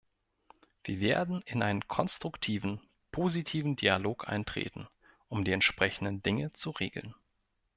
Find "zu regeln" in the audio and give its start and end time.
6.53-7.13